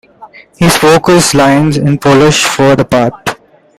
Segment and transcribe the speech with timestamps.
[0.57, 3.39] He spoke his lines in Polish for the part.